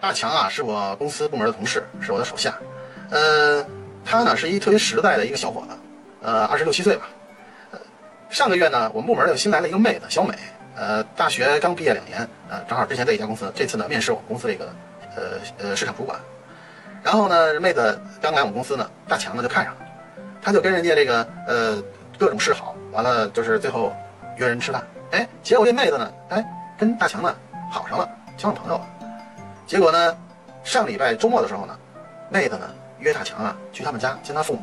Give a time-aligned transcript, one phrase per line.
[0.00, 2.54] 大强啊，是我公司部门的同事，是我的手下。
[3.10, 3.64] 呃，
[4.04, 5.76] 他呢是一特别实在的一个小伙子，
[6.22, 7.08] 呃，二十六七岁吧。
[7.70, 7.78] 呃，
[8.28, 10.34] 上个月呢，我们部门又新来了一个妹子小美，
[10.76, 14.68] 呃，大学刚毕业两年，呃，正好之前在一家公司，这次呢面试我们公司这个
[15.16, 15.22] 呃
[15.58, 16.18] 呃市场主管。
[17.02, 19.80] 然后呢，妹子刚来我们公司呢，大强呢就看上了，
[20.42, 21.82] 他就跟人家这个呃
[22.18, 23.90] 各种示好，完了就是最后
[24.36, 24.86] 约人吃饭。
[25.12, 26.44] 哎，结果这妹子呢，哎，
[26.78, 27.34] 跟大强呢
[27.74, 28.86] 好上了，交上朋友了。
[29.66, 30.16] 结果呢，
[30.62, 31.76] 上礼拜周末的时候呢，
[32.30, 32.70] 妹子呢
[33.00, 34.62] 约大强啊去他们家见他父母。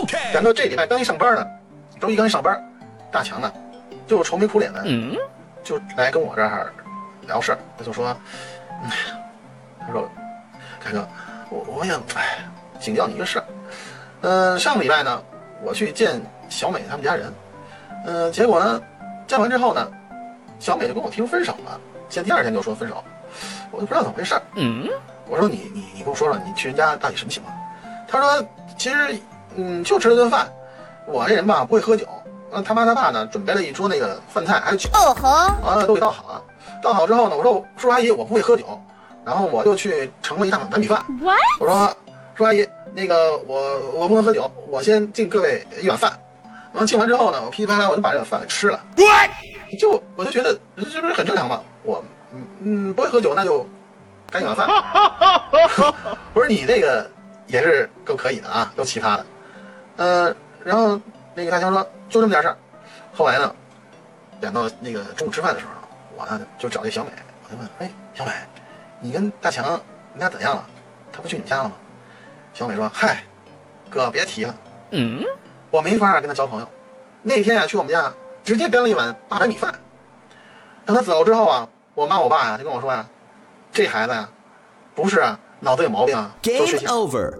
[0.00, 1.46] OK，赶到这礼拜刚一上班呢，
[2.00, 2.60] 周一刚一上班，
[3.12, 3.52] 大强呢
[4.06, 5.16] 就愁眉苦脸的，嗯，
[5.62, 6.72] 就来跟我这儿
[7.28, 7.58] 聊事儿。
[7.78, 8.16] 他就说，
[8.82, 8.90] 嗯，
[9.80, 10.08] 他说，
[10.80, 11.06] 凯哥，
[11.50, 12.38] 我我想哎
[12.80, 13.44] 请教你一个事儿。
[14.22, 15.22] 呃，上个礼拜呢，
[15.62, 17.32] 我去见小美他们家人，
[18.06, 18.82] 呃，结果呢，
[19.26, 19.88] 见完之后呢，
[20.58, 23.02] 小美就跟我提出分手了，见第二天就说分手。
[23.70, 24.42] 我就不知道怎么回事儿。
[24.54, 24.88] 嗯，
[25.28, 27.52] 我说你你你跟我说说，你去人家到底什么情况？
[28.06, 28.46] 他说
[28.78, 29.18] 其实
[29.56, 30.48] 嗯就吃了顿饭，
[31.06, 32.06] 我这人吧不会喝酒，
[32.52, 35.28] 那他妈他爸呢准备了一桌那个饭菜还有酒，哦吼，
[35.66, 36.42] 完了都给倒好了。
[36.80, 38.80] 倒好之后呢，我说叔叔阿姨我不会喝酒，
[39.24, 41.04] 然后我就去盛了一大碗白米饭。
[41.58, 41.88] 我说
[42.36, 46.12] 叔叔阿姨那个我我不能喝酒，我先敬各位一碗饭。
[46.74, 48.80] 完了敬完之后呢，我噼里啪啦我就把这碗饭给吃了。
[49.80, 51.60] 就我就觉得这不是很正常吗？
[51.82, 52.03] 我
[52.64, 53.66] 嗯嗯不会喝酒，那就
[54.30, 54.66] 干一碗饭。
[56.32, 57.08] 我说你这个
[57.46, 59.26] 也是够可以的啊，够奇葩的。
[59.96, 61.00] 呃，然后
[61.34, 62.56] 那个大强说就这么点事儿。
[63.12, 63.54] 后来呢，
[64.40, 65.72] 等到那个中午吃饭的时候，
[66.16, 67.10] 我呢就找这小美，
[67.44, 68.32] 我就问，哎，小美，
[68.98, 69.80] 你跟大强
[70.12, 70.66] 你俩怎样了？
[71.12, 71.72] 他不去你家了吗？
[72.52, 73.22] 小美说，嗨，
[73.88, 74.54] 哥别提了，
[74.90, 75.22] 嗯，
[75.70, 76.68] 我没法跟他交朋友。
[77.22, 78.12] 那天啊，去我们家
[78.42, 79.72] 直接端了一碗大白米饭。
[80.84, 83.06] 等他走之后啊，我妈我爸呀、就跟我说呀、
[83.72, 84.28] 这孩子呀、
[84.94, 86.86] 不是啊脑子有毛病啊，多学 Game 习。
[86.86, 87.38] over.